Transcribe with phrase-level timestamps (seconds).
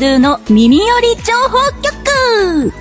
[0.00, 2.72] ドゥの耳寄り情報局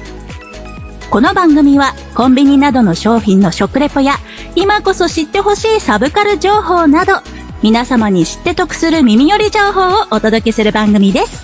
[1.11, 4.13] この番組はコンビニなどの商品の食レポや
[4.55, 7.15] 今こそ知ってほしいサブカル情報など
[7.61, 11.43] 皆様に知って得する耳寄り情報をお届けする番組です。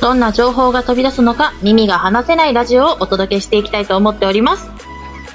[0.00, 4.70] どんな情報が飛び出すのか耳が離せないラジオをお届けしていきたいと思っております。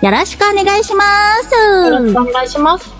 [0.01, 2.21] よろしくお願いしまよろしすく。
[2.21, 2.91] お願いします。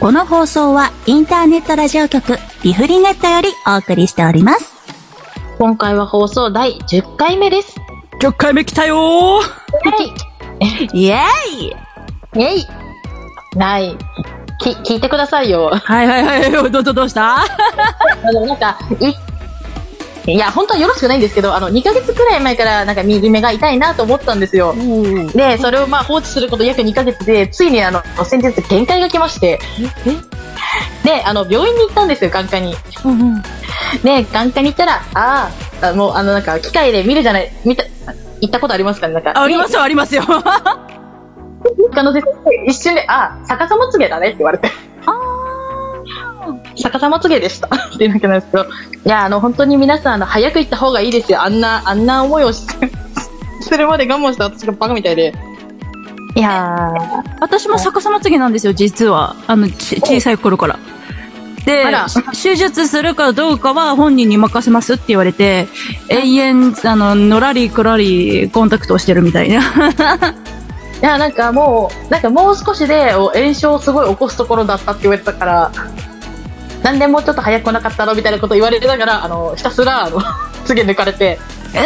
[0.00, 4.75] この放送はインターネットラジオ局リフリネットよりお送りしております。
[5.58, 7.76] 今回は放送第10回目です。
[8.20, 9.40] 10回目来たよ
[10.92, 11.16] イェー
[11.64, 11.72] イ
[12.34, 12.66] えいえい
[13.56, 13.96] ない。
[14.60, 15.70] き、聞いてくださいよ。
[15.70, 17.36] はいはいはい、 どうどうどうした？
[17.36, 17.46] あ
[18.34, 18.78] の、なんか、
[20.26, 24.74] い、いや、本当はよろしくないんですけど、あの、2ヶ月くらい前から、なんか右目が痛いなと思ったんですよ。
[25.34, 29.58] で、それをまあ放置すること約2ヶ月で、ついにあの、先日限界が来まして、
[31.04, 32.76] で、あの、病院に行ったんですよ、眼科に。
[34.02, 37.84] で、眼科に行ったら、あーあ、もう、あの、なんか、機械で見るじゃない、見た、
[38.40, 39.14] 行ったことありますかね？
[39.14, 39.32] なんか。
[39.40, 40.22] ありますよ、ありますよ。
[40.22, 44.70] 他の先生、一瞬で、あ、逆さまつげだねって言われて。
[46.76, 47.68] 逆さまつげでした。
[47.68, 48.64] っていうわけなんですけど。
[48.64, 48.66] い
[49.08, 51.42] や、あの、本当に皆さん、あの、早く行った方がいいですよ。
[51.42, 52.90] あんな、あんな思いをして、
[53.60, 55.34] するまで我慢した私がバカみたいで。
[56.36, 59.34] いやー、私も逆さまつげなんですよ、実は。
[59.46, 60.78] あの、ち小さい頃から。
[61.66, 61.84] で
[62.32, 65.66] 手術するかどうかは本人に任せますって言われて、
[66.08, 69.58] 永遠、あの、のらりくらりコンタクトをしてるみたいな。
[71.02, 75.72] いや、なんかもう、なんかもう少しでお炎症をすごい起こすところだったって言われてたから、
[76.84, 80.22] なんでもうちょっと早く来なかったのみたいなこと言われてながら、あの、ひたすら、あの、
[80.64, 81.38] つげ抜かれて、
[81.74, 81.82] うわ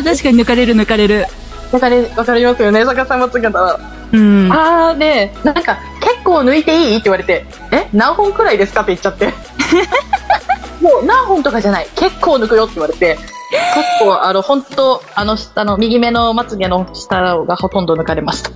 [0.00, 1.26] ー確かに抜かれる抜かれる。
[1.70, 3.78] わかり、わかりますよね、逆さまつげだら。
[4.12, 4.50] うん。
[4.50, 5.76] あーね、なんか、
[6.12, 6.96] 結構抜いていい？
[6.96, 8.82] って言われて、え何本くらいですか？
[8.82, 9.26] って言っちゃって。
[10.80, 11.88] もう何本とかじゃない。
[11.96, 18.50] 結構抜くよって言われて、結構、あの、本当あの、下の、右目のまつげの下がほとんど抜かれました。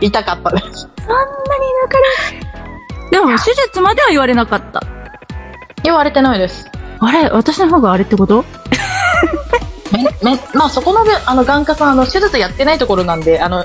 [0.00, 0.88] 痛かったです。
[3.10, 4.82] でも、手術までは言われなかった。
[5.82, 6.66] 言われてないです。
[7.00, 7.28] あれ？
[7.30, 8.44] 私の方があれってこと？
[10.22, 13.64] め、め、まあそこの病、あの、眼科さん、あの、手術やってないところなんで、あの、うん。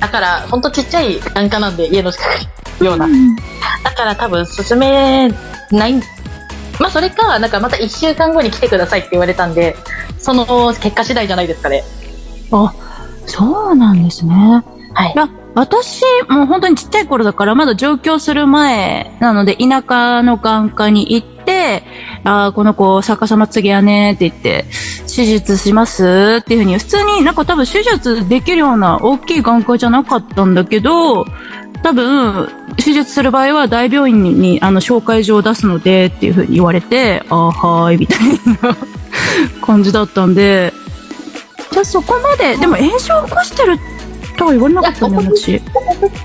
[0.00, 3.08] だから、ほんとちっちゃい眼科なんで、家の近くにような。
[3.84, 5.32] だから多分進め
[5.70, 5.94] ない。
[6.80, 9.76] まあそれか、なんかまた1週間後に来てくださいって言われたんで、
[10.18, 11.82] その結果次第じゃないですかね。
[12.52, 12.72] あ、
[13.26, 14.62] そうなんですね。
[14.94, 21.82] はい私、もう本当にちっちゃい頃だから、まだ上京する前なので、田舎の眼科に行って、
[22.24, 24.64] あーこの子、逆さまつげやねって言って、
[25.14, 26.38] 手術します？
[26.40, 31.24] っていうふうに、普通になんか多分手術できるような大きい眼科じゃなかったんだけど、
[31.82, 38.18] 多分、手術する場合は大病院ににあの紹介状を出すのでっていうふうに言われて、あーはーい、みたい
[38.62, 38.76] な
[39.60, 40.72] 感じだったんで、
[41.70, 43.78] じゃあそこまで、でも炎症を起こしてる
[44.38, 45.60] とは言われなかったね、私。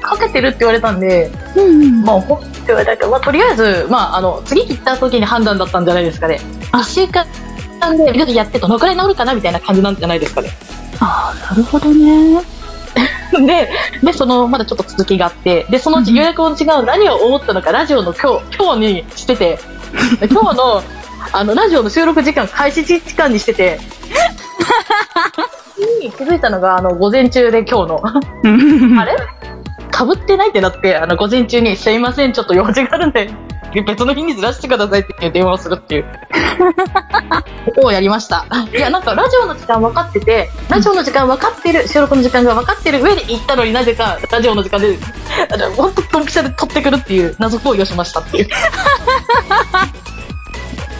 [0.01, 2.03] かけてるって言われたんで、うんうん。
[2.03, 6.39] まあ、ほって言われたけど、まあ、とりあえず、まあ、あの、次切った時に判断だったんじゃないですかね。
[6.71, 7.25] あ1週間
[7.97, 10.49] で、とりあえずやってどのくらい治るかなみたいな感じなんじゃないですかね。
[10.99, 12.41] ああ、なるほどね。
[13.45, 13.69] で、
[14.03, 19.59] で、その、まだちょっと続きがあって、で、そのうち予約を違う何を思ったのか、ラジオの今日、今日にしてて、
[20.29, 20.83] 今日の、
[21.31, 23.79] あの、ラジオの収録時間、開始時間にしてて、
[26.01, 28.01] に気づいたのが、あの、午前中で今日の、
[29.01, 29.15] あれ
[29.91, 33.29] かぶってないってなって、あの、午前中に、すいません、ちょっと用事があるんで、
[33.73, 36.05] 別の日にずらしてくださいっていう電話をするっていう、
[37.65, 38.45] ことをやりました。
[38.73, 44.97] いや、なんか、ラジオの時間分かってて、ラジオの時間分かってる、収録の時間が分かってる上で行ったのになぜか、ラジオの時間で、
[45.51, 48.47] あのほんとドンピシャで撮ってくるっていう謎行為をしましたっていう。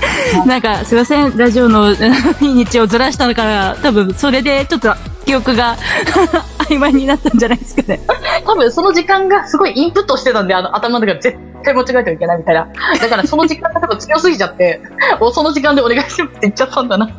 [0.45, 1.93] なんか、すいません、ラジオの
[2.39, 4.93] 日にちをずらしたのから、多分それでちょっと
[5.25, 5.75] 記憶が
[6.69, 7.99] 曖昧になったんじゃないですかね。
[8.45, 12.67] 多分その時間がすごいインプットしてたんで、あの、頭の中で絶対間違えてはいけないみたいな。
[12.99, 14.81] だからその時間が多分強すぎちゃって、
[15.19, 17.09] もうその時間でお願いしますって言っちゃったんだな。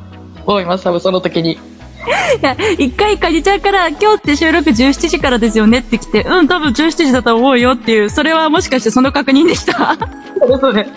[0.47, 1.53] 思います、多分その時に。
[1.53, 1.59] い
[2.41, 9.97] や、一回かじちゃんから、今日って収録17時からですよねって来て、うん、多分17時だと思うよっていう、それはもしかしてその確認でした？
[10.39, 10.93] そうですね。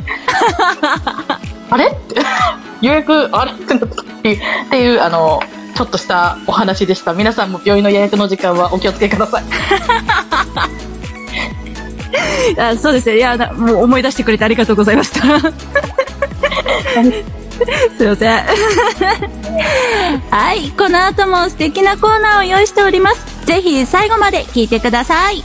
[1.71, 1.85] あれ？
[1.85, 2.15] って、
[2.81, 3.51] 予約、あれ？
[3.53, 5.39] ってなったっていう、あの、
[5.75, 7.13] ちょっとしたお話でした。
[7.13, 9.43] 皆さんも病院の予約の時間はお気をつけください。
[12.59, 13.17] あそうですね。
[13.17, 15.21] いや、なもう思い出してくれてありがとうございました。
[17.97, 18.39] すいません。
[20.29, 20.69] はい。
[20.71, 23.45] この後も素敵なコーナーを用意しております。
[23.45, 25.43] ぜひ最後まで聞いてください。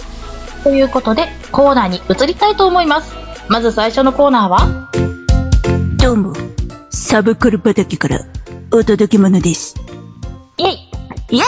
[0.65, 3.15] ということで、コーナーに移りたいと思います。
[3.49, 4.67] まず最初のコーナーは、
[6.07, 6.33] どうも、
[6.89, 8.21] サブクル畑から
[8.71, 9.75] お届け物です。
[10.57, 10.71] イェイ
[11.33, 11.43] イェイ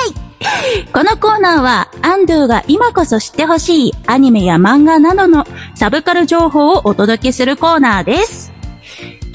[0.92, 5.46] このコーナーは、アンドゥが今こそ知ってほしいアニメや漫画などの
[5.76, 8.52] サブカル情報をお届けするコーナーです。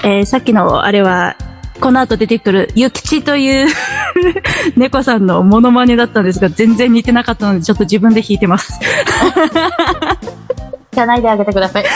[0.03, 1.37] えー、さっきのあれは、
[1.79, 3.73] この後出てくる、ゆきちという
[4.75, 8.77] 猫さんのモノマネだったんですが、全然似てなかったので、ちょっと自分で弾いてます。
[10.91, 11.85] じゃないであげてください。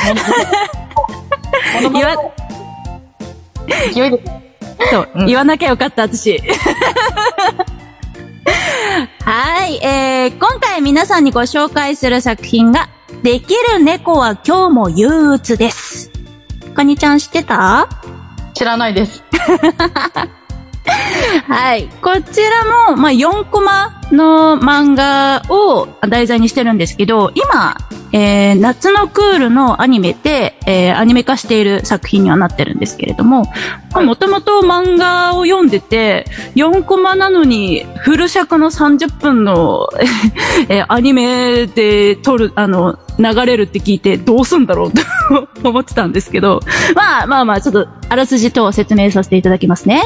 [1.91, 2.15] 言わ、
[3.93, 4.23] 勢いで。
[4.91, 6.39] そう、うん言わなきゃよかった、私。
[9.23, 12.89] はい、えー、今回皆さんにご紹介する作品が、
[13.23, 16.11] できる猫は今日も憂鬱です。
[16.77, 17.89] かにちゃん知ってた？
[18.53, 19.23] 知らないです。
[21.47, 21.89] はい。
[22.01, 27.77] こちらも、まあ、4コマの漫画を題材にしてるんですけど、今、
[28.13, 33.45] えー、夏のクールのアニメで、えー、アニメ化している作品にはなってるんですけれども、
[33.93, 36.25] もともと漫画を読んでて、
[36.55, 39.89] 4コマなのに、フル尺の30分の、
[40.69, 45.01] えーアニメで撮る、あの、流れるって聞いて、どうすんだろうと
[45.69, 46.61] 思ってたんですけど、
[46.95, 50.01] まあまあまあ、ちょっと、あらすじ等を説明させていただきますね。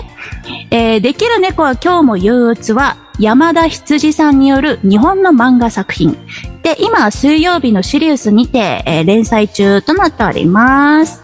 [0.71, 6.17] えーできる猫は今日も憂鬱は、山田羊さんによる日本の漫画作品。
[6.63, 11.21] で、今、水曜日のシリウスにて、えー連載中となっております。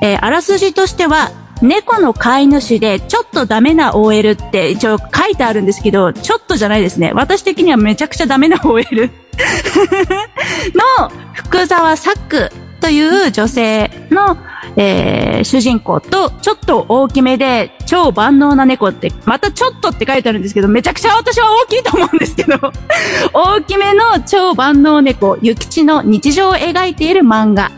[0.00, 1.30] えーあらすじとしては、
[1.60, 7.12] 猫の飼い主でちょっとダメな OL って一応書いてあるんですけど、ちょっとじゃないですね。
[7.14, 8.84] 私的にはめちゃくちゃダメな OL
[10.74, 12.50] の福沢作
[12.88, 14.38] という女性の、
[14.78, 22.58] えー主人公と、ちょっと大きめで超万能な猫って、またちょっとって書いてあるんですけど、めちゃくちゃ私は大きいと思うんですけど、
[23.32, 27.70] 大きめの超万能猫、ゆきちの日常を描いている漫画。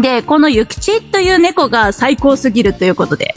[0.00, 3.34] で、このゆきちという猫が最高すぎるということで、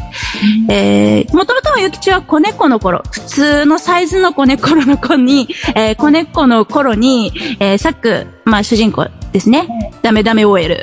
[0.70, 9.92] えー、もともとはゆきちは子猫の頃、普通のサイズの子猫の子に、えー、子猫の頃に、えー、サク、まあ主人公ですね。
[10.02, 10.82] ダメダメ OL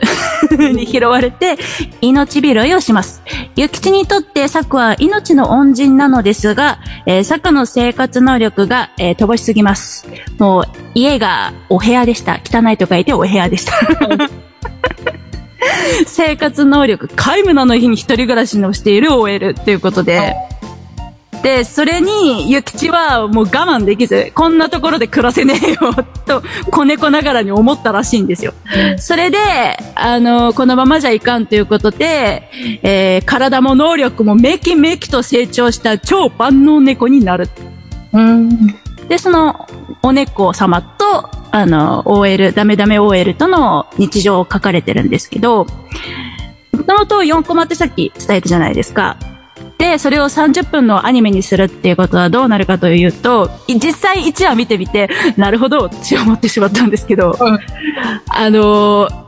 [0.75, 1.57] に拾われて、
[2.03, 3.23] 命拾いをします。
[3.57, 10.07] ゆきちにとってサクは命の恩人なのですが、えー、サクの生活能力が、えー乏しすぎます。
[10.39, 10.65] もう、
[10.95, 12.41] 家がお部屋でした。
[12.45, 13.73] 汚いと書いてお部屋でした。
[16.07, 20.35] 生活能力、皆無なの日に一人暮らしのしている OL っていうことで、
[21.43, 25.93] で、それに、ゆきちはもう我慢できず、こんなところで暮らせねえよ、
[26.25, 28.55] と、子猫ながらに思ったらしいんですよ。
[28.97, 29.39] それで、
[29.97, 32.49] あの、このままじゃいかんということで、
[32.83, 37.49] えー体も能力もめきめきと成長した超万能猫になる。
[38.13, 38.67] うん。
[39.09, 39.67] で、その、
[40.03, 45.67] お猫様と、あの、OL、ダメダメ OL との日常を書かれてるんですけど、
[46.73, 49.17] もともと4コマってさっき伝えたじゃないですか。
[49.79, 57.59] で、それを30分のアニメにするっていうことはどうなるかというと、い実際1話見てみて、なるほどって思ってしまったんですけど、うん
[58.29, 59.23] あのー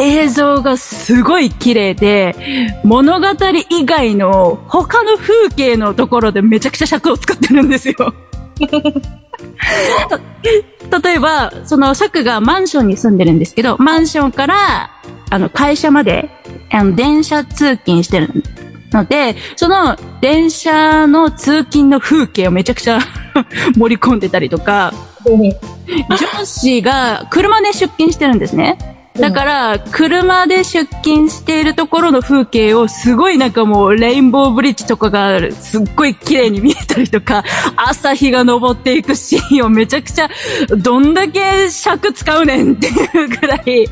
[0.00, 2.36] 映像がすごい綺麗で、
[2.84, 3.26] 物語
[3.68, 7.94] 以外の他の風景のところでめちゃくちゃ尺を使ってるんですよ。
[10.88, 14.90] た 例えば、その尺がマンションに住んでるんですけど、マンションから、
[15.30, 16.30] あの、会社まで、
[16.70, 18.30] あの、電車通勤してる
[18.92, 22.98] ので、その電車の通勤の風景をめちゃくちゃ
[23.76, 24.92] 盛り込んでたりとか、
[26.10, 28.97] 上司が車で出勤してるんですね。
[29.20, 37.44] だから、車で出勤しているところの風景をすごいなんかもうレインボーブリッジとかが、すっごい綺麗に見えたりとか、
[37.76, 40.28] 朝日が昇っていくシーンをめちゃくちゃ、
[40.70, 43.88] どんだけ尺使うねんっていうぐらい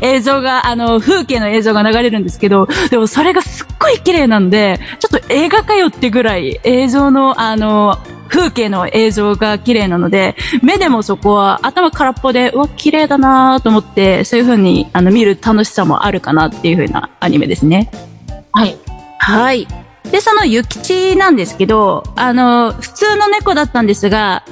[0.00, 17.90] 映像が、あの、風景の映像が流れるんですけど、でもそれがすっごい綺麗なんで、ちょっと映画かよってぐらい映像の、あの、風景の映像が綺麗なので、目でもそこは頭空っぽで、うわ、綺麗だなと思って、そういう風にあの見る楽しさもあるかなっていう風なアニメですね。
[18.52, 18.76] はい。
[19.18, 19.66] はい。
[20.10, 24.44] で、そのゆきちなんですけど、あの、普通の猫だったんですが、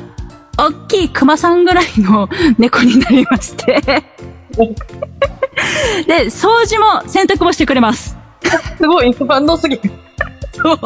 [0.58, 2.28] 大きい熊さんぐらいの
[2.58, 3.80] 猫になりまして、
[6.06, 8.16] で、掃除も洗濯もしてくれます。
[8.78, 9.82] すごい、万能すぎる。
[10.52, 10.78] そう。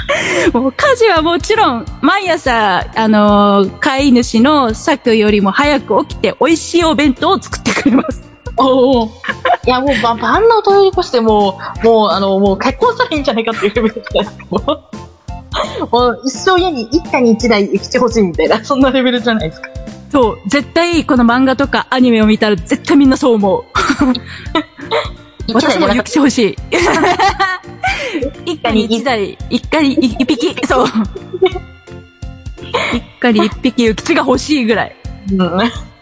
[0.52, 8.22] もう家事はもちろん、毎朝、あのー飼い主の作よりも早く起きて、美味しいお弁当を作ってくれます。
[8.56, 9.06] おお。
[9.66, 14.80] いや、もう、ば万能という越して、もう、もう、あの、もう結婚したらいいんじゃないかっていうレベルじゃないですか。
[15.90, 19.68] もう一生家に一家に一台生きてほしいみたいな、そんなレベルじゃないですか。
[20.10, 23.64] そう、絶対この漫画とかアニメを見たら絶対みんなそう思う。
[25.52, 26.56] 私もゆじゃなかっきち欲しい。
[28.44, 30.86] 一家に一台、一家に一匹、そう。
[32.94, 34.96] 一家に一匹諭吉が欲しいぐらい。
[35.32, 35.92] うん。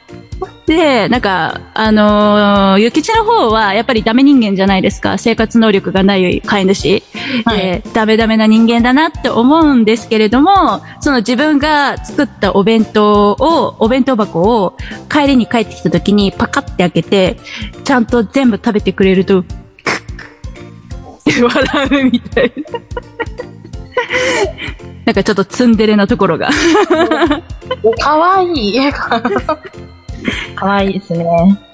[0.66, 5.18] で、なんか、あのー、ゆきちの方は、やっぱりダメ人間じゃないですか。
[5.18, 7.02] 生活能力がない飼い主。
[7.44, 14.76] はいで、ダメダメな人間だなって思うんですけれども、その自分が作ったお弁当を、お弁当箱を
[15.10, 17.36] 帰りに帰ってきた時にパカって開けて、
[17.84, 19.44] ちゃんと全部食べてくれると、
[21.42, 22.80] 笑うみたいな。
[25.06, 26.50] なんかちょっとツンデレなところが。
[28.00, 28.92] かわいい。
[30.54, 31.26] かわいいですね。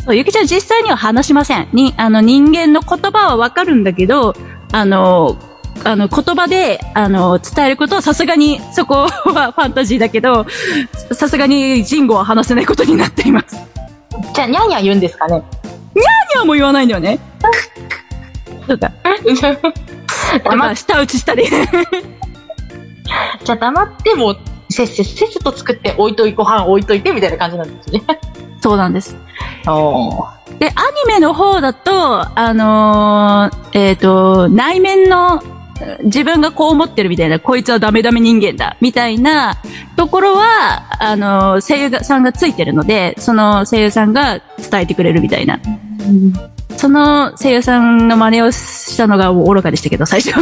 [0.04, 1.68] そう、ゆきちゃん実際には話しません。
[1.72, 4.34] に、あの、人間の言葉はわかるんだけど、
[4.72, 5.36] あの、
[5.84, 10.46] あの、言葉で、あの、伝えることはさすがに、そこはファンタジーだけど、
[11.12, 13.56] さすがにジンゴは話せないことになっています。
[13.56, 15.42] ニじゃあ、にゃんにゃん言うんですかね。
[16.38, 17.18] ャーも言わないんだよね。
[18.66, 20.56] そうか。
[20.56, 21.44] まあ、舌打ちしたり。
[23.44, 24.38] じゃあ、黙ってもう、
[24.70, 28.02] せっせ、せっせと作って置いとい、ご飯置いといてみたいな感じなんですね。
[28.60, 29.16] そうなんです。
[29.68, 30.26] お
[30.58, 30.74] で、アニ
[31.06, 35.42] メの方だと、あのーえっ、と、内面の、
[36.04, 39.56] 自分がこう思ってるみたいな、こいつはダメダメ人間だ、みたいな
[39.96, 45.60] ところは、あのー声優がさんがついてるので、その声優さんが伝えてくれるみたいな。
[46.76, 50.34] その声優さんの真似をしたのが愚かでしたけど、最初。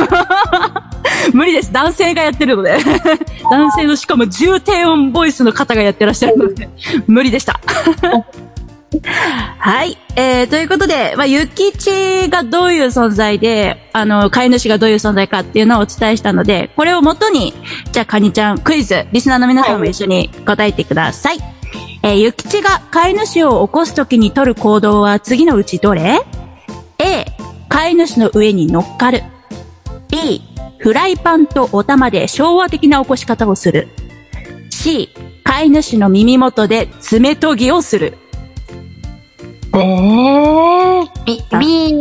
[1.32, 1.72] 無理です。
[1.72, 2.78] 男性がやってるので。
[3.50, 6.68] 男性のしかも重低音ボイスの方がやってらっしゃるので、
[7.06, 7.60] 無理でした。
[9.58, 9.96] はい。
[10.16, 17.52] えー、ということで、まあ、ゆきちがどういう存在で、あの、飼い主がどういう存在かっていうのをお伝えしたので、これをもとに、
[17.92, 21.38] じゃあ、かにちゃん、クイズ、リスナーの皆さんも一緒に答えてください。
[22.02, 26.20] えー、ゆきちが飼い主を起こすときに取る行動は次のうちどれ
[26.98, 27.26] ?A、
[27.68, 29.22] 飼い主の上に乗っかる。
[30.10, 30.42] B、
[30.78, 33.88] フライパンとお玉で昭和的な起こし方をする。
[34.70, 35.08] C、
[35.44, 38.18] 飼い主の耳元で爪研ぎをする。
[39.74, 41.42] えー、B、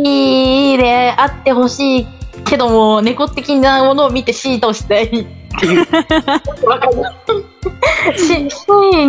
[0.02, 2.06] B であってほしい
[2.44, 5.24] けども、猫的なものを見て C としたいって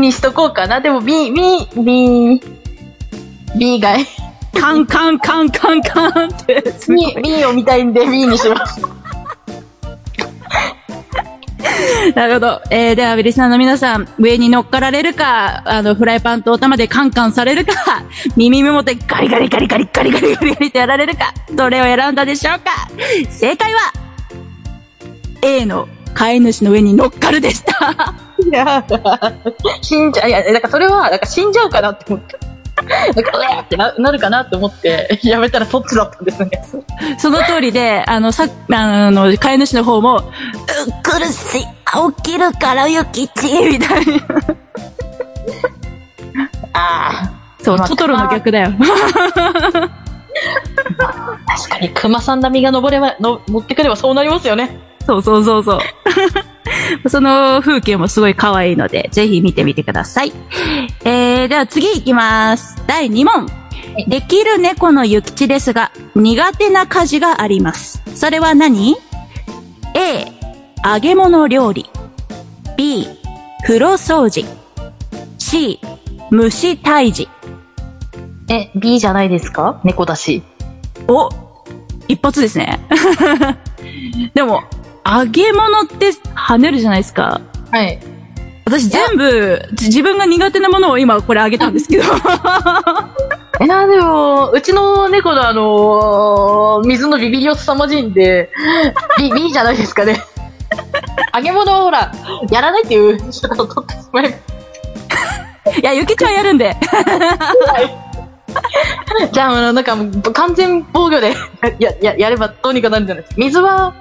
[0.06, 0.82] にしとこうかな。
[0.82, 2.42] でも B、B、B、
[3.58, 3.96] B が、
[4.54, 8.82] カンカンカンカンカンって、B、B を見たいんで B にします。
[12.16, 12.62] なるほど。
[12.70, 17.74] えー、では、リスナーの皆さん、上に乗っかられるか、あの、フライパンとお玉でカンカンされるか、
[18.38, 22.88] 耳元でガリガリガリガリガリガリガリガリってやられるか、どれを選んだでしょうか
[23.30, 23.80] 正解は、
[25.42, 28.25] A の飼い主の上に乗っかるでした。
[28.44, 29.34] いやだ。
[29.82, 32.38] 死んじゃう、いや、なんかそれは、なんか死んじゃうかなって思って。
[33.16, 36.50] なんか、うわーってななるかなって思って、 やめたらそっちだったんですね。
[37.18, 40.24] その通りで、あの、さ、あの、飼い主の方も、う
[41.04, 41.66] 苦しい、
[42.16, 44.14] 起きるからゆきち、みたいな。
[46.74, 48.74] あそう、まあトトロの逆だよ。
[51.00, 54.78] あ、確かに熊さん並みが登れば、の持ってくればそうなりますよね。
[55.06, 55.80] そうそうそうそう。
[57.08, 60.32] その風景もすごい可愛いので、ぜひ見てみてください。
[61.04, 62.76] えー、では次行きます。
[62.88, 63.48] 第2問。
[63.98, 68.02] いできる猫のゆきちですが、苦手な家事があります。
[68.16, 68.96] それは何
[69.94, 70.26] ?A、
[70.86, 71.90] 揚げ物料理。
[72.78, 73.08] B、
[73.66, 74.46] 風呂掃除。
[75.38, 75.80] C、
[76.30, 77.30] 虫退治。
[78.50, 79.80] え、B じゃないですか？
[79.84, 80.44] 猫だし。
[81.08, 81.30] お
[82.08, 82.80] 一発ですね。
[84.34, 84.62] でも、
[85.06, 87.40] 揚げ物って跳ねるじゃないですか。
[87.72, 88.00] はい。
[88.66, 92.04] 私全部、じ自分が苦手なものを今これあげたんですけど。
[93.60, 98.50] え、な、でも、うちの猫のあのー水のビビりを凄まじいんで、
[99.20, 100.20] B、B じゃないですかね。
[101.36, 102.12] 揚げ物をほら、
[102.50, 105.76] やらないっていう仕方を取ってしまえば。
[105.80, 106.76] いや、ゆきちゃんやるんで。
[109.32, 109.96] じゃあ、あの、なんか
[110.34, 111.36] 完全防御で、
[111.80, 113.42] や、や、やればどうにかなるんじゃないですか。
[113.42, 113.94] 水は、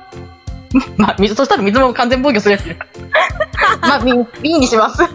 [0.97, 2.79] まあ、水、そしたら水も完全防御するやつね。
[3.81, 4.13] まあ、B、
[4.43, 5.03] B にします。
[5.03, 5.09] わ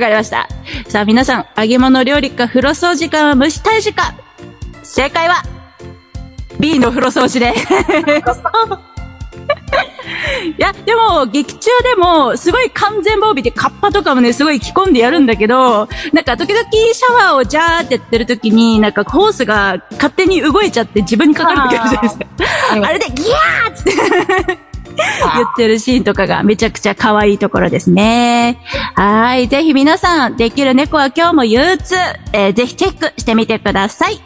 [0.00, 0.48] かりました。
[0.88, 4.14] さあ皆さん、揚げ物料理か風呂掃除か虫退治か。
[4.82, 5.42] 正解は、
[6.58, 7.52] B の風呂掃除で。
[10.44, 22.26] いや、でも、劇中でも、すごい完全防備でカッパとかもね、すごい着込んでやるんだけど、なんか時々シャワーをジャーってやってる時に、なんかホースが勝手に動いちゃって自分にかかる時あるじゃないですか。
[22.70, 24.71] あれでギャーって
[25.34, 28.58] 言ってるシーンとかがめちゃくちゃ可愛いところですね。
[28.94, 29.48] はい。
[29.48, 31.94] ぜひ皆さん、できる猫は今日も憂鬱、
[32.32, 34.20] えーぜひチェックしてみてください。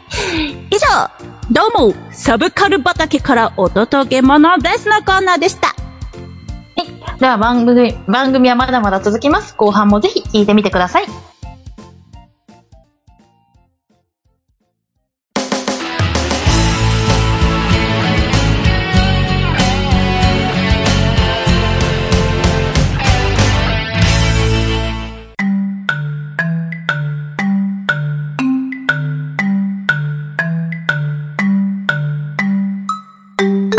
[0.69, 1.09] 以上、
[1.49, 5.67] どうも、サブカル畑からお届け物ですのコーナーでした。
[5.67, 9.55] はいでは番組、番組はまだまだ続きます。
[9.55, 11.36] 後半もぜひ聞いてみてください。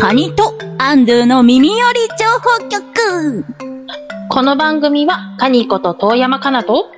[0.09, 3.45] カニとアンドゥの耳寄り情報局。
[4.31, 6.91] この番組は、カニこと遠山かなと、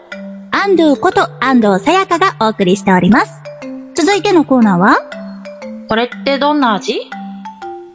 [0.52, 3.42] アンドゥこと安藤さやかがお送りしております。
[3.96, 4.96] 続いてのコーナーは？
[5.88, 7.00] これってどんな味？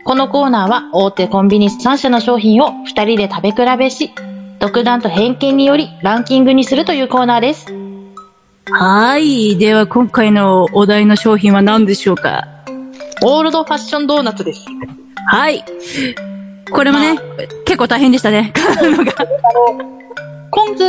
[0.04, 4.12] このコーナーは大手コンビニ3社の商品を2人で食べ比べし、
[4.60, 7.68] 独断と偏見によりランキングにするというコーナーです。
[8.70, 9.58] はい。
[9.58, 12.50] では今回のお題の商品は何でしょうか？
[13.22, 14.66] オールドファッションドーナツです。
[15.28, 15.64] はい。
[16.72, 17.18] これもね、
[17.66, 18.54] 結構大変でしたね。
[20.52, 20.84] 今月、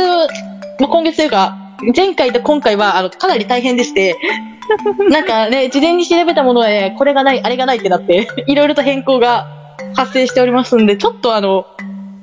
[0.79, 1.57] まあ今月というか、
[1.95, 4.17] 前回と今回は、あの、かなり大変でして、
[5.09, 9.47] なんかね、事前に調べたもので、これがない、あれがないってなって、いろいろと変更が
[9.95, 11.65] 発生しておりますんで、ちょっとあの、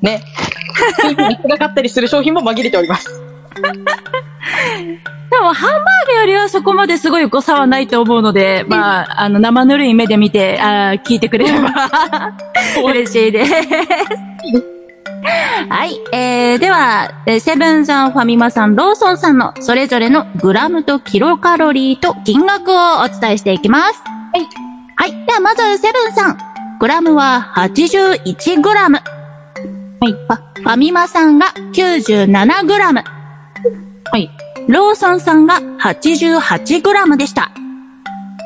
[0.03, 0.23] ね、
[1.29, 3.23] 見つがかったりする商品も紛れております。
[5.35, 12.33] でも、ハンバーグよりはそこまですごい誤差はないと思うので、まあ、あの、生ぬるい目で見て、あー聞いてくれれば
[12.85, 13.53] 嬉しいです。
[15.69, 16.01] はい。
[16.13, 24.03] えー、では、えーセブンさん、ファミマさん、ローソンさんのそれぞれのグラムとキロカロリーと金額をお伝えしていきます。
[24.05, 24.47] はい。
[24.95, 25.27] はい。
[25.27, 26.39] では、まず、セブンさん。
[26.79, 28.99] グラムは81グラム。
[28.99, 30.13] はい。
[30.13, 33.03] ファファミマさんが97グラム。
[34.13, 34.31] はい。
[34.69, 37.51] ローソンさんが 88g でした。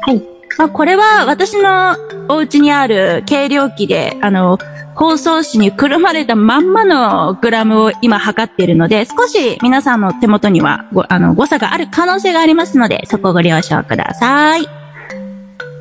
[0.06, 0.22] はい。
[0.58, 1.96] まあ、これは私の
[2.28, 4.58] お家にある計量器で、あの、
[4.96, 14.66] 包装紙にくるまれたまんまのグラムを今測っているので、少し皆さんの手元にはご、あの、誤差がある可能性がありますので、そこをご了承ください。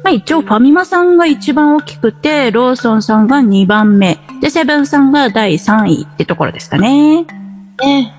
[0.04, 7.26] まあ、一応ファミマさんが一番大きくて、ローソンさんが2番目、で、セブンさんが第3位ってところですかね。
[7.80, 8.16] ね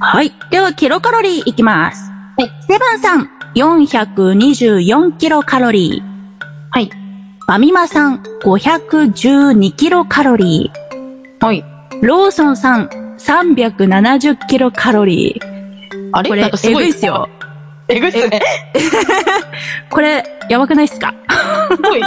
[0.00, 0.32] はい。
[0.50, 2.10] では、キロカロリーいきます。
[2.36, 2.50] はい。
[2.66, 6.38] セブンさん、424キロカロリー。
[6.70, 6.86] はい。
[6.86, 10.70] ファミマさん、512キロカロリ
[11.40, 11.64] はい。
[11.90, 12.06] ー。
[12.06, 16.10] ローソンさん、370キロカロリー。
[16.12, 16.28] あれ？
[16.28, 17.28] これすえごいぐいっすよ。。
[17.88, 18.40] えぐいっすね。
[19.90, 21.14] これ、やばくないっすか？
[21.76, 22.02] すごい。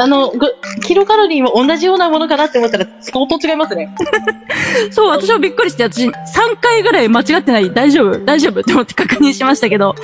[0.00, 0.46] あの、ぐ
[0.84, 3.94] キロカロリーも同じようなものかなって思ったら相当違いますね。
[4.92, 6.12] そう、私はびっくりして、私、3
[6.60, 8.18] 回ぐらい間違ってない大丈夫？
[8.24, 9.94] 大丈夫って思って確認しましたけど、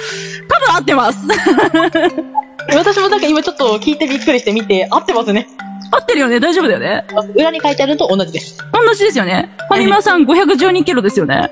[0.49, 1.19] 多分合ってます。
[2.75, 5.47] 私もなんか今ちょっと聞いてびっくりして見て合ってますね。
[5.91, 6.41] 合ってるよね？
[6.41, 7.05] 大丈夫だよね？
[7.35, 8.59] 裏に書いてあるのと同じです。
[8.73, 9.55] 同じですよね？
[9.69, 11.51] ファミマさん512キロですよね？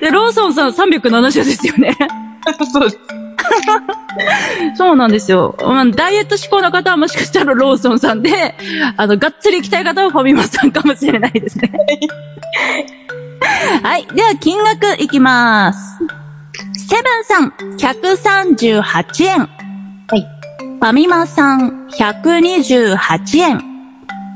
[0.00, 1.96] で、ローソンさん370ですよね？
[2.72, 2.98] そうです。
[4.76, 5.56] そうなんですよ。
[5.60, 8.54] まあ、ダイエット志向の方はもしかしたらローソンさんで、
[8.96, 11.70] あの、がっつり行きたい方はファミマさんかもしれないですね。
[13.82, 14.06] はい。
[14.06, 15.98] では、金額いきます。
[16.88, 19.40] セブンさん、138円。
[19.40, 20.26] はい。
[20.84, 23.56] ファミマさん、128円。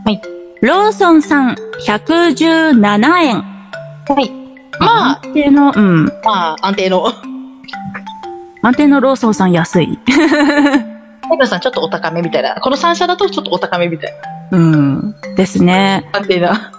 [0.07, 0.23] はい。
[0.63, 1.57] ローソンさん、
[1.87, 3.43] 117円。
[3.43, 4.31] はい。
[4.81, 6.07] まあ、安定の、うん。
[6.25, 7.13] まあ、安定の。
[8.63, 9.99] 安定のローソンさん安い。
[10.09, 10.17] セ
[11.37, 12.55] ブンさんちょっとお高めみたいな。
[12.55, 14.13] この3社だとちょっとお高めみたい
[14.51, 14.59] な。
[14.59, 15.15] うん。
[15.37, 16.09] ですね。
[16.15, 16.73] 安定な。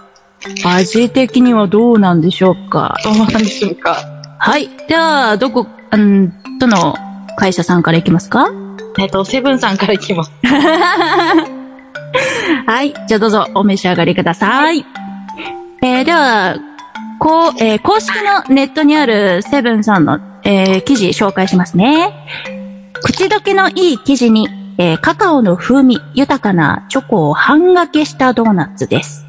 [0.64, 2.96] 味的にはどうなんでしょうか。
[3.04, 3.98] どうなんでしょうか。
[4.36, 4.68] はい。
[4.88, 6.96] では、どこ、うん、どの
[7.36, 8.48] 会社さんからいきますか？
[8.98, 10.32] えっと、セブンさんからいきます。
[12.66, 12.92] はい。
[13.06, 14.84] じゃあどうぞお召し上がりください。
[15.82, 16.56] えー、では、
[17.18, 22.12] こう、えー公式のネットにあるセブンさんの、えー記事紹介しますね。
[23.02, 24.48] 口どけのいい生地に、
[24.78, 29.26] えーカカオの風味豊かなチョコを半掛けしたドーナツです。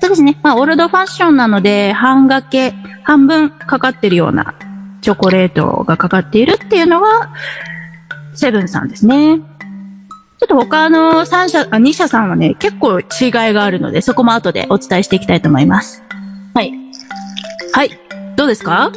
[0.00, 0.38] そうですね。
[0.42, 4.54] まあ、オールドファッションなので、半掛け、半分かかってるような
[5.00, 7.30] チョコレートがかかっているっていうのは、
[8.34, 9.38] セブンさんですね。
[9.38, 9.44] ちょ
[10.44, 13.04] っと他の3社、あ2社さんはね、結構違い
[13.52, 16.02] があるので、そこも後でお伝えしていきたいと思います。
[16.54, 16.72] はい。
[17.72, 17.90] はい。
[18.36, 18.90] どうですか？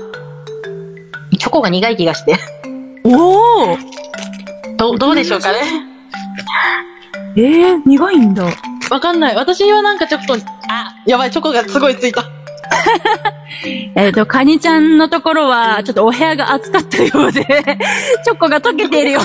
[1.37, 2.37] チョコが苦い気がして。
[3.03, 3.77] おお
[4.77, 5.59] どう、どうでしょうかね。
[7.37, 8.45] えー、苦いんだ。
[8.89, 9.35] わかんない。
[9.35, 12.23] 私はなんかちょっと、あ、やばい、チョコがすごいついた。
[13.95, 17.43] えっと、カニちゃんのところは、ちょっとお部屋が暑かったようで、
[18.23, 19.19] チョコが溶けているよ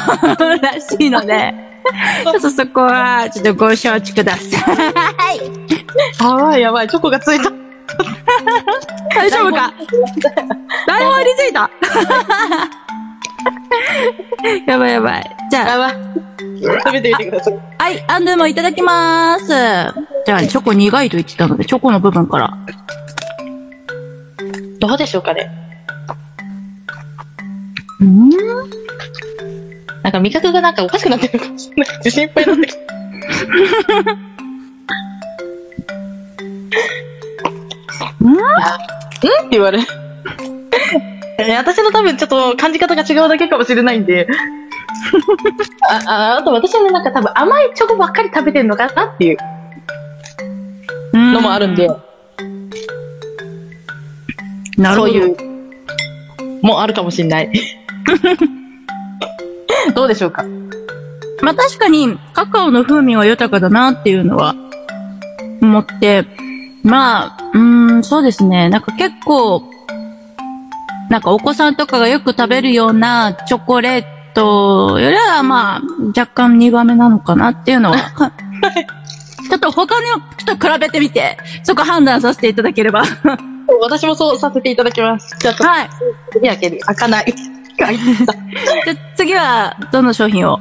[0.63, 1.55] らしいので、
[2.25, 4.43] ちょっとそこは、ちょっとご承知くださ
[5.33, 5.41] い。
[6.25, 7.51] やばいやばい、チョコがついた。
[9.15, 9.73] 大丈夫か？
[10.87, 11.69] 台本についた
[14.67, 15.37] やばいやばい。
[15.51, 15.97] じゃあ、やばい。
[16.85, 17.59] 食べてみてください。
[17.79, 19.47] はい、アンドゥもいただきまーす。
[20.27, 22.57] じゃあ、チョコ苦いと言ってたので、チョコの部分から。
[24.81, 25.51] どうでしょうかね？
[28.01, 28.31] うん？
[30.03, 31.97] なんか味覚がなんかおかしくなってるかもしれない。
[31.99, 32.81] 自信いっぱいになってきた。
[38.21, 38.37] うん？
[38.37, 38.39] っ
[39.21, 39.87] て言われる。
[41.39, 44.27] え私の多分ちょっと感じ方が違うだけかもしれないんで。
[45.89, 49.39] あ、ああと私はね、なんか多分甘いチョコばっかり食べてるのかなっていう
[51.15, 51.89] のもあるんで、
[54.81, 55.13] なるほど。
[55.13, 55.37] そういう、
[56.63, 57.53] もあるかもしれない。
[59.95, 60.45] どうでしょうか？
[61.43, 64.55] まあ確かに、カカオの風味は豊かだなっていうのは、
[65.63, 66.25] 思って、
[66.83, 68.69] まあ、うーん、そうですね。
[68.69, 69.63] なんか結構、
[71.11, 78.33] なんかお子さんとかがよく食べるようなチョコレートよりは、まあ、若干苦めなのかなっていうのは、か
[79.51, 80.07] ちょっと他の
[80.39, 83.03] 人比べてみて、そこ判断させていただければ。
[83.81, 85.37] 私もそうさせていただきます。
[85.39, 85.91] じゃあ、はい。
[86.33, 86.79] 次開ける。
[86.81, 87.35] 開かない。
[87.77, 87.87] じゃ
[89.17, 90.59] 次は、どの商品を？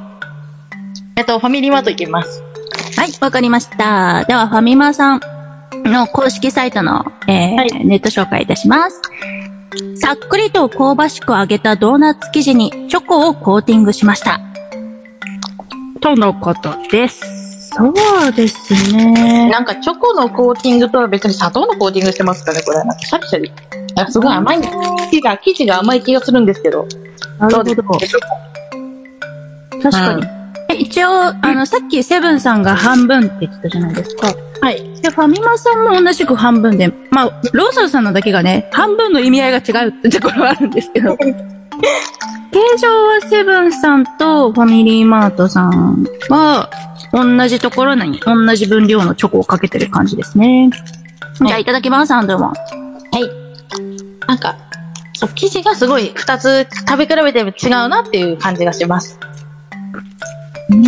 [1.16, 2.42] えっと、ファミリーマート行きます。
[2.96, 4.24] はい、わかりました。
[4.24, 5.20] では、ファミマさん
[5.84, 9.00] の公式サイトの、えーはいネット紹介いたします。
[9.96, 14.40] さっくりと香ばしく揚げたドーナツ生地にチョコをコーティングしました。
[16.00, 17.39] とのことです。
[17.72, 19.48] そうですね。
[19.50, 22.78] なんかチョコのコーティングとは別に砂糖のコーティングしてますかね、これ。
[22.78, 23.52] なんかシャリシャリ。
[24.10, 24.60] すごい甘い。
[24.60, 26.86] 生地が、生地が甘い気がするんですけど。
[27.38, 27.74] なるほど。
[29.82, 30.40] 確かに。
[30.70, 34.34] え一応、あの、さっきセブンさんが半分って言ってたじゃないですか。
[34.60, 34.82] はい。
[35.00, 41.16] で、ファミマさんも同じく半分で、まあ、ローソンさんのだけがね、半分の意味合いが違うってところはあるんですけど。
[42.52, 46.68] 形状はセブンさんとファミリーマートさんは、
[47.12, 50.70] 同じところに同じ分量のチョコをかけてる感じですね。
[51.44, 52.46] じゃあ、いただきます、アンドも。
[52.48, 52.54] は
[53.18, 54.26] い。
[54.26, 54.56] なんか、
[55.14, 59.18] そう、生地がすごい二つ食べ比べても違うなっていう感じがします。
[60.70, 60.84] うん。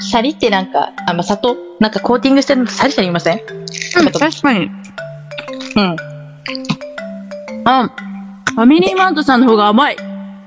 [0.00, 3.40] シャリってなんか、あ、まあ、砂糖なんかコーティングしてるのとシャリシャリ言いません？
[4.12, 4.70] 確かに。
[5.76, 5.96] うん。
[7.64, 7.90] あ、
[8.54, 9.96] ファミリーマートさんの方が甘い。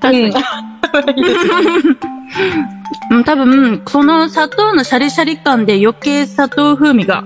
[0.00, 0.24] かに。
[0.26, 0.32] うん、
[3.24, 7.24] 多分、その砂糖のシャリシャリ感で余計砂糖風味が、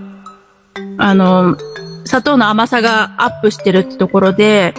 [0.98, 1.56] あの、
[2.04, 4.74] 砂糖の甘さがアップしてるってところで、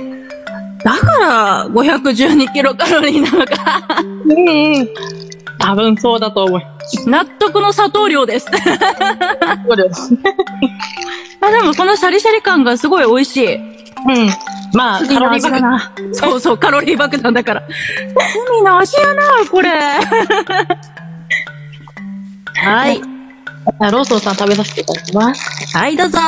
[0.83, 4.03] だから512キロカロリーなのか。
[4.03, 4.89] うんうん。
[5.57, 6.63] 多分そうだと思い
[7.07, 8.45] 納得の砂糖量です。
[8.45, 10.13] そうです。
[11.41, 13.55] あでもこのシャリシャリ感がすごい美味しい。
[13.55, 14.29] うん。
[14.75, 15.61] まあ、カロリー爆弾。
[15.61, 15.91] な。
[16.11, 17.63] そうそう、カロリー爆弾だから。
[18.51, 19.69] 罪の味やな、これ。
[22.55, 23.01] はい。
[23.79, 25.77] あローソンさん食べさせていただきます。
[25.77, 26.19] はい、どうぞ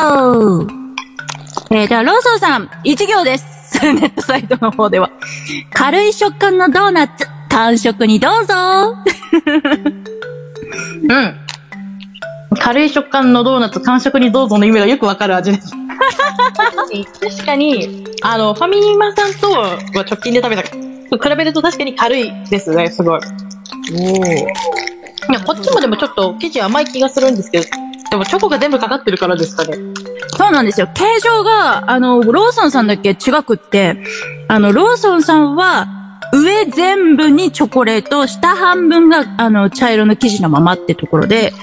[1.70, 3.84] えー、では、ローソンさん、一行です。
[3.84, 5.12] ネットサイトの方では。
[5.74, 8.54] 軽い食感のドーナツ、完食にどうぞ
[11.04, 11.47] うん。
[12.60, 15.72] 軽い食感のドーナツ、完食にどうぞの意味がよくわかる味です。
[17.20, 20.72] 確かに、あの、ファミリーマンさんとは直近で食べた比
[21.38, 23.20] べると確かに軽いですね、すごい。
[23.20, 23.24] い
[25.34, 27.66] や、こっちもでもちょっと生地甘い気がするんですけど、
[28.10, 29.78] でもチョコが全部かかってるからですかね。
[30.38, 30.88] そうなんですよ。
[30.94, 33.10] 形状が、あの、ローソンさんだけ？
[33.10, 33.98] 違くって、
[34.48, 35.88] あの、ローソンさんは、
[36.34, 41.54] 上全部にチョコレート、下半分が、あの、茶色の生地のままってところで、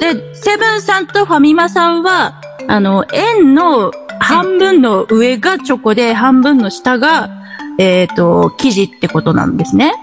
[0.00, 7.30] で、セブンさんとファミマさんは、あの、円の半分の上がチョコで、半分の下が、
[7.78, 9.94] えっ、と、生地ってことなんですね。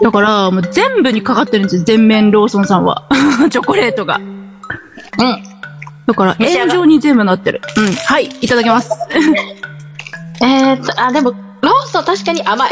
[0.00, 1.82] だから、もう全部にかかってるんですよ。
[1.84, 3.06] 全面ローソンさんは。
[3.50, 4.16] チョコレートが。
[4.16, 5.42] うん。
[6.06, 7.60] だから、円状に全部なってる。
[7.76, 7.92] うん。
[7.94, 8.90] はい、いただきます。
[10.40, 12.70] えーっと、あ、でも、ローソン確かに甘い。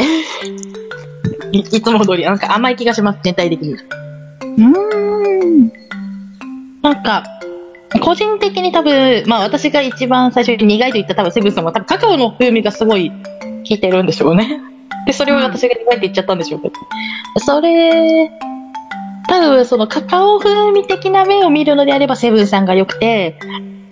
[1.52, 3.72] い いつも通り、なんか甘い気がします、全体的に。
[3.72, 5.72] うーん。
[6.82, 7.24] なんか、
[8.00, 13.14] 個人的に多分、まあ私が一番最初に苦いと言った多分セブンさんは多分カカオの風味がすごい効
[13.64, 14.60] いてるんでしょうね。
[15.06, 16.74] で、それを私が苦いって言っちゃったんでしょうけど。
[17.38, 18.30] それ、
[19.28, 23.38] 多分そのカカオ風味的な面を見るのであればセブンさんが良くて、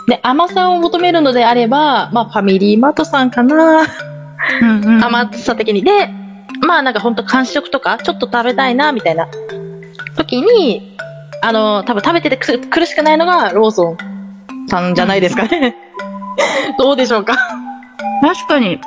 [0.09, 3.87] で、甘さを求めるのであれば、まあ、ファミリーマートさんかな。
[4.61, 5.04] うんうん。
[5.04, 5.83] 甘さ的に。
[5.83, 6.09] で、
[6.66, 9.28] まあなんかほんと完食とか、ちょっと食べたいな、みたいな
[10.16, 10.96] 時に、
[11.42, 13.96] あの、多分食べててく苦しくないのがローソン
[14.68, 15.76] さんじゃないですかね。
[16.78, 17.37] どうでしょうか？
[18.22, 18.80] 確かに、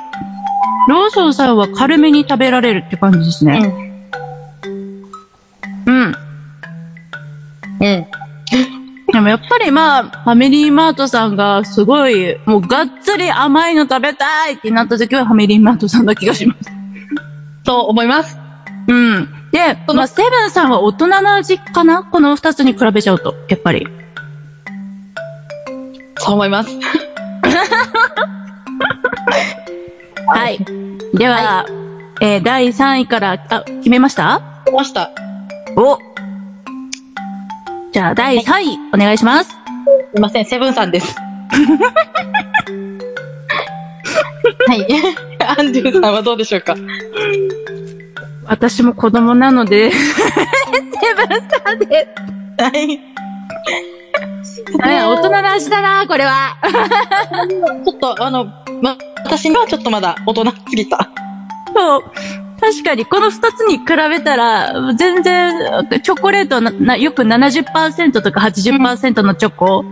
[0.88, 3.74] ローソンさんは軽めに食べられるって感じですね。
[5.86, 6.14] うん。
[7.80, 8.06] うん。
[9.18, 16.70] でもやっぱりまあ、ファミリーマートさんがすごい、もうがっつり甘いの食べたいってなった時はファミリーマートさんな気がします。
[17.66, 18.38] そう思います。
[18.86, 19.28] うん。
[19.50, 22.04] で、まあ、セブンさんは大人の味かな？
[22.04, 23.88] この二つに比べちゃうと、やっぱり。
[26.18, 26.70] そう思います。
[30.28, 30.64] はい。
[31.12, 31.66] では、
[32.20, 34.40] えー第3位から、あ、決めました？
[34.66, 35.10] 出ました。
[35.76, 35.98] お
[37.92, 39.50] じゃあ、第3位、お願いします。
[39.50, 39.56] す
[40.16, 41.14] いません、セブンさんです。
[44.66, 44.86] はい。
[45.58, 46.74] アンドゥさんはどうでしょうか？
[48.46, 49.98] 私も子供なので、 セ
[51.16, 51.28] ブン
[51.64, 52.08] さんで
[52.58, 53.00] はい。
[54.42, 54.78] す。
[54.80, 56.56] はい大人の味だな、これは。
[57.84, 58.46] ちょっと、あの、
[58.82, 61.08] ま、私にはちょっとまだ大人すぎた。
[61.74, 62.04] そう。
[62.60, 65.52] 確かに、この二つに比べたら、全然、
[66.02, 69.84] チョコレートはななよく70%とか80%のチョコ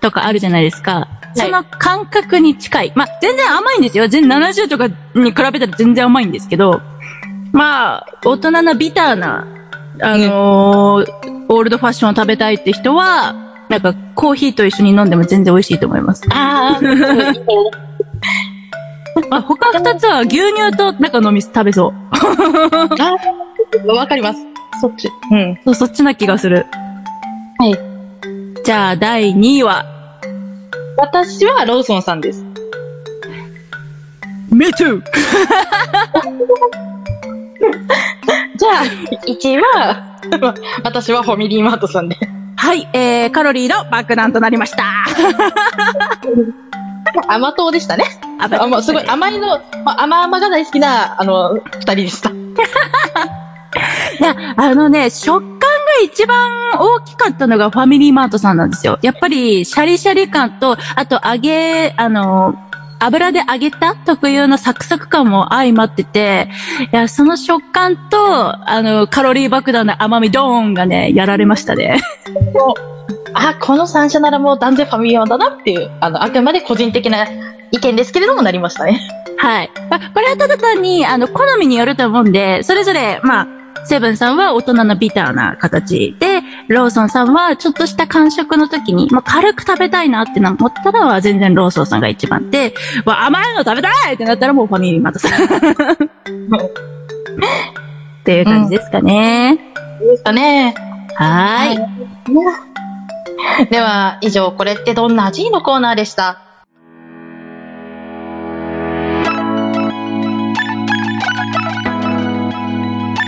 [0.00, 1.08] とかあるじゃないですか。
[1.34, 2.92] その感覚に近い。
[2.94, 4.06] まあ、全然甘いんですよ。
[4.06, 6.80] 全然70とかに比べたら全然甘いんですけど、
[7.52, 9.46] まあ、大人なビターな、
[10.00, 13.34] あのーオールドファッションを食べたいって人は、
[13.68, 16.22] なんか、コーヒーと一緒に飲んでも全然美味しいと思います。
[16.30, 16.88] あま
[19.30, 21.92] あ、他二つは牛乳となんか飲み、食べそう。
[22.98, 23.16] あ、
[23.92, 24.40] わかります。
[24.80, 25.10] そっち。
[25.30, 25.58] うん。
[25.64, 26.66] そう、そっちな気がする。
[27.58, 27.78] はい。
[28.64, 29.84] じゃあ、第2位は、
[30.96, 32.44] 私はローソンさんです。
[34.50, 35.02] Me too!
[38.56, 38.84] じゃあ、
[39.26, 40.18] 1位は、
[40.84, 42.16] 私はファミリーマートさんで。
[42.56, 44.84] はい、えー、カロリーの爆弾となりました。
[47.28, 48.04] 甘党でしたね。
[48.38, 52.30] ああまあ、すごい甘いの、まあ、甘々が大好きな、あの、二人でした。
[54.20, 55.68] いや、あのね、食感が
[56.04, 56.36] 一番
[56.78, 58.98] 大きかったのがファミリーマートさんなんですよ。
[59.02, 62.54] やっぱり、シャリシャリ感と、あと揚げ、あの、
[63.00, 66.48] 油で揚げた特有のサクサク感も相まってて、
[66.92, 72.00] いや、その食感と、あの、カロリー爆弾の甘みドーンがね、やられましたね。
[73.34, 77.26] あ、この三社ならもう断然ファミリーマートだっていう、あの、あくまで個人的な
[77.74, 79.00] 意見ですけれどもなりましたね。
[79.36, 79.70] はい。
[79.90, 83.48] まこれはただ単に、あの、好みによると思うんで、それぞれ、まあ、
[83.84, 95.32] セブンさんは大人のビターな形で、ローソンさんはちょっとした感触の時に、まあ、軽く食べたいなって思ったらは全然ローソンさんが一番で、わ、甘いの食べたいってなったらもうファミリーマートさん。
[95.32, 95.38] っ
[98.24, 99.58] ていう感じですかね。
[100.00, 100.74] いいですかね。
[101.16, 103.68] はーい。
[103.68, 105.50] では、以上、これってどんな味？
[105.50, 106.43] のコーナーでした。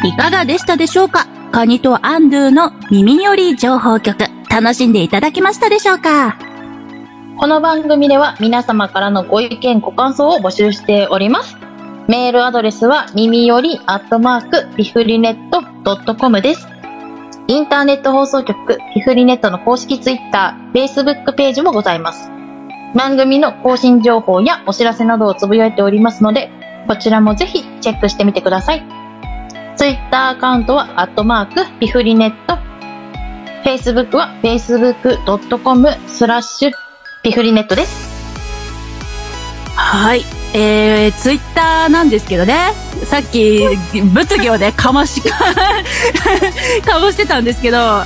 [0.07, 1.27] いかがでしたでしょうか？
[1.51, 6.39] カニとアンドゥの耳より情報局、楽しんでいただけましたでしょうか？
[7.37, 11.57] この番組では皆様からのご意見、ご感想を募集しております。
[12.07, 16.69] メールアドレスは耳よりアットマークピフリネットドットコムです。
[17.49, 22.31] インターネット放送局ピフリネットの公式ツイッター、フェイスブックページもございます。
[22.95, 26.49] 番組の更新情報やお知らせなどをつぶやいておりますので、
[26.87, 28.85] こちらもぜひチェックしてみてください。
[29.77, 32.57] ツイッターアカウントはアットマークピフリネット
[33.63, 36.73] Facebook は facebook.com スラッシュ
[37.23, 38.07] ピフリネットです。
[39.75, 40.23] はい。
[40.55, 42.73] えー、ツイッターなんですけどね、
[43.05, 43.67] さっき、
[44.15, 45.29] 物議をね、かましか、
[46.87, 48.05] かましてたんですけど、青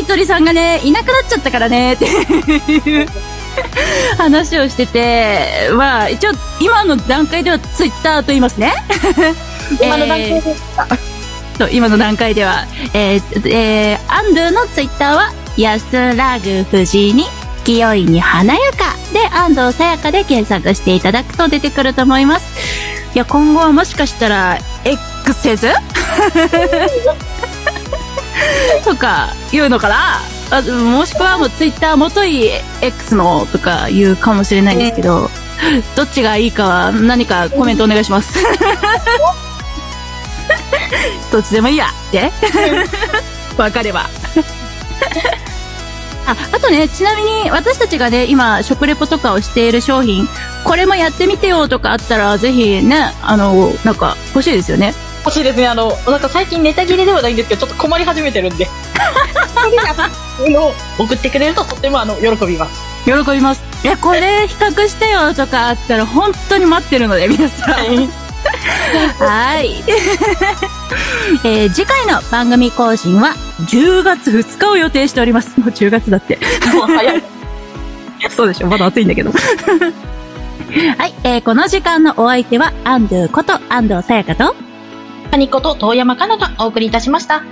[0.00, 3.08] い鳥さんがね、いなくなっちゃったからね、っていう
[4.16, 8.74] 話をしてて、まあ、一応、今の段階ではツイッターと言いますね。
[9.80, 10.56] 今の段階で
[11.58, 17.24] そう今の段階では、えー、えー、アンドゥのツイッターは、安らぐ藤に、
[17.64, 22.46] 清いに華やかで、安藤さやかで検索していただくと出てくると思います。
[23.12, 25.68] いや、今後はもしかしたら、X せず？
[28.84, 30.20] とか、言うのかな？
[30.50, 32.50] あもしくはもうツイッターもとい
[32.80, 35.28] X のとか言うかもしれないんですけど、
[35.96, 38.38] どっちがいいかは何かコメントお願いします。
[41.32, 42.32] どっちでもいいやって。
[43.56, 44.08] わかれば。
[46.26, 50.28] あ、あとね、ちなみに私たちがね、今、食レポとかをしている商品、
[50.64, 54.94] これもやってみてよとかあったら、ぜひね、あの、なんか、欲しいですよね。
[55.24, 55.66] 欲しいですね。
[55.66, 58.66] あの、なんか最近ネタ切れではないんですけど、ちょっと困り始めてるんで。
[58.66, 58.72] そ
[60.68, 62.80] を送ってくれるととってもあの、喜びます。
[63.04, 63.62] 喜びます。
[63.82, 67.74] いや、これ比較してよとかあったら、本当に待ってるので、皆さん。
[67.74, 68.08] はい。
[71.44, 73.34] えー次回の番組更新は
[73.70, 75.58] 10月2日を予定しております。
[75.60, 76.38] もう10月だって。
[76.74, 77.22] もう早い。
[78.30, 79.30] そうでしょまだ暑いんだけど。
[79.30, 84.54] はい、えーこの時間のお相手は、アンドゥこと安藤さやかと、
[85.30, 87.42] パニコと遠山かながお送りいたしました。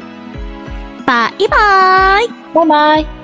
[1.06, 3.15] バイバーイバイバイ。